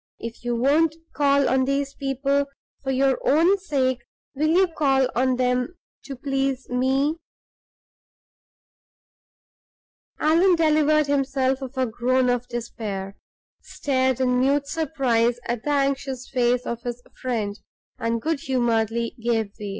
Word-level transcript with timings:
"If 0.17 0.43
you 0.43 0.55
won't 0.55 0.95
call 1.13 1.47
on 1.47 1.65
these 1.65 1.93
people 1.93 2.47
for 2.81 2.89
your 2.89 3.19
own 3.23 3.59
sake, 3.59 3.99
will 4.33 4.49
you 4.49 4.67
call 4.67 5.07
on 5.15 5.35
them 5.35 5.77
to 6.05 6.15
please 6.15 6.67
me?" 6.71 7.17
Allan 10.19 10.55
delivered 10.55 11.05
himself 11.05 11.61
of 11.61 11.77
a 11.77 11.85
groan 11.85 12.29
of 12.31 12.47
despair, 12.47 13.15
stared 13.61 14.19
in 14.19 14.39
mute 14.39 14.65
surprise 14.65 15.39
at 15.45 15.63
the 15.65 15.69
anxious 15.69 16.27
face 16.27 16.65
of 16.65 16.81
his 16.81 17.03
friend, 17.21 17.59
and 17.99 18.23
good 18.23 18.39
humoredly 18.39 19.15
gave 19.21 19.51
way. 19.59 19.69